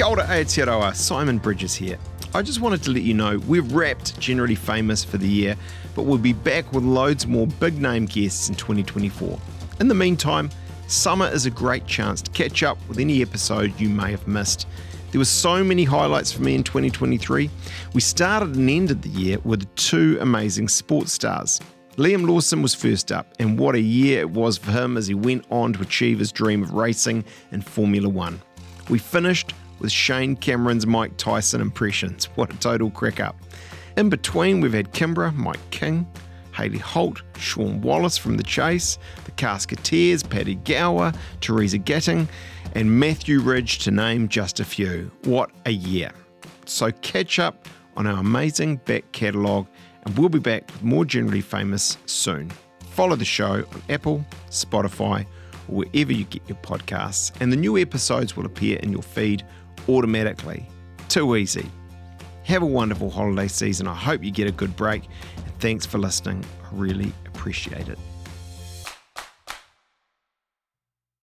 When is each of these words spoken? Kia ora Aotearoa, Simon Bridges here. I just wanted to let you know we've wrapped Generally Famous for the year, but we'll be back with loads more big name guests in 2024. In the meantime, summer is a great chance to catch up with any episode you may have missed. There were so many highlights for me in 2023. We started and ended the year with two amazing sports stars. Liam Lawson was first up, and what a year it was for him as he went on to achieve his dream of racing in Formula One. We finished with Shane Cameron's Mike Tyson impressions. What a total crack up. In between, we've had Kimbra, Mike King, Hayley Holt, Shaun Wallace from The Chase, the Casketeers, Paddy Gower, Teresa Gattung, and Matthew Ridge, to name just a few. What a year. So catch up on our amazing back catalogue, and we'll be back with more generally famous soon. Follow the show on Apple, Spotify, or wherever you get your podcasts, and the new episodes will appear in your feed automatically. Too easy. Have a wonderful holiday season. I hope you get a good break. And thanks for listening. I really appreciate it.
Kia 0.00 0.08
ora 0.08 0.24
Aotearoa, 0.24 0.96
Simon 0.96 1.36
Bridges 1.36 1.74
here. 1.74 1.98
I 2.32 2.40
just 2.40 2.62
wanted 2.62 2.82
to 2.84 2.90
let 2.90 3.02
you 3.02 3.12
know 3.12 3.36
we've 3.46 3.70
wrapped 3.70 4.18
Generally 4.18 4.54
Famous 4.54 5.04
for 5.04 5.18
the 5.18 5.28
year, 5.28 5.56
but 5.94 6.04
we'll 6.04 6.16
be 6.16 6.32
back 6.32 6.72
with 6.72 6.84
loads 6.84 7.26
more 7.26 7.46
big 7.46 7.78
name 7.78 8.06
guests 8.06 8.48
in 8.48 8.54
2024. 8.54 9.38
In 9.78 9.88
the 9.88 9.94
meantime, 9.94 10.48
summer 10.86 11.28
is 11.28 11.44
a 11.44 11.50
great 11.50 11.86
chance 11.86 12.22
to 12.22 12.30
catch 12.30 12.62
up 12.62 12.78
with 12.88 12.98
any 12.98 13.20
episode 13.20 13.78
you 13.78 13.90
may 13.90 14.10
have 14.10 14.26
missed. 14.26 14.66
There 15.10 15.18
were 15.18 15.26
so 15.26 15.62
many 15.62 15.84
highlights 15.84 16.32
for 16.32 16.40
me 16.40 16.54
in 16.54 16.62
2023. 16.62 17.50
We 17.92 18.00
started 18.00 18.56
and 18.56 18.70
ended 18.70 19.02
the 19.02 19.10
year 19.10 19.38
with 19.44 19.68
two 19.74 20.16
amazing 20.22 20.68
sports 20.68 21.12
stars. 21.12 21.60
Liam 21.96 22.26
Lawson 22.26 22.62
was 22.62 22.74
first 22.74 23.12
up, 23.12 23.34
and 23.38 23.58
what 23.58 23.74
a 23.74 23.80
year 23.80 24.20
it 24.20 24.30
was 24.30 24.56
for 24.56 24.70
him 24.70 24.96
as 24.96 25.08
he 25.08 25.14
went 25.14 25.44
on 25.50 25.74
to 25.74 25.82
achieve 25.82 26.20
his 26.20 26.32
dream 26.32 26.62
of 26.62 26.72
racing 26.72 27.22
in 27.52 27.60
Formula 27.60 28.08
One. 28.08 28.40
We 28.88 28.98
finished 28.98 29.52
with 29.80 29.90
Shane 29.90 30.36
Cameron's 30.36 30.86
Mike 30.86 31.16
Tyson 31.16 31.60
impressions. 31.60 32.26
What 32.36 32.52
a 32.52 32.56
total 32.58 32.90
crack 32.90 33.18
up. 33.18 33.36
In 33.96 34.08
between, 34.08 34.60
we've 34.60 34.72
had 34.72 34.92
Kimbra, 34.92 35.34
Mike 35.34 35.70
King, 35.70 36.06
Hayley 36.52 36.78
Holt, 36.78 37.22
Shaun 37.38 37.80
Wallace 37.80 38.18
from 38.18 38.36
The 38.36 38.42
Chase, 38.42 38.98
the 39.24 39.30
Casketeers, 39.32 40.28
Paddy 40.28 40.56
Gower, 40.56 41.12
Teresa 41.40 41.78
Gattung, 41.78 42.28
and 42.74 43.00
Matthew 43.00 43.40
Ridge, 43.40 43.78
to 43.80 43.90
name 43.90 44.28
just 44.28 44.60
a 44.60 44.64
few. 44.64 45.10
What 45.24 45.50
a 45.66 45.72
year. 45.72 46.12
So 46.66 46.90
catch 47.02 47.38
up 47.38 47.68
on 47.96 48.06
our 48.06 48.20
amazing 48.20 48.76
back 48.76 49.10
catalogue, 49.12 49.66
and 50.04 50.16
we'll 50.16 50.28
be 50.28 50.38
back 50.38 50.66
with 50.68 50.82
more 50.82 51.04
generally 51.04 51.40
famous 51.40 51.98
soon. 52.06 52.50
Follow 52.90 53.16
the 53.16 53.24
show 53.24 53.64
on 53.72 53.82
Apple, 53.88 54.24
Spotify, 54.50 55.26
or 55.68 55.84
wherever 55.84 56.12
you 56.12 56.24
get 56.24 56.42
your 56.48 56.58
podcasts, 56.58 57.32
and 57.40 57.52
the 57.52 57.56
new 57.56 57.78
episodes 57.78 58.36
will 58.36 58.46
appear 58.46 58.78
in 58.78 58.92
your 58.92 59.02
feed 59.02 59.44
automatically. 59.88 60.66
Too 61.08 61.36
easy. 61.36 61.70
Have 62.44 62.62
a 62.62 62.66
wonderful 62.66 63.10
holiday 63.10 63.48
season. 63.48 63.86
I 63.86 63.94
hope 63.94 64.24
you 64.24 64.30
get 64.30 64.48
a 64.48 64.52
good 64.52 64.74
break. 64.76 65.04
And 65.36 65.60
thanks 65.60 65.86
for 65.86 65.98
listening. 65.98 66.44
I 66.64 66.68
really 66.72 67.12
appreciate 67.26 67.88
it. 67.88 67.98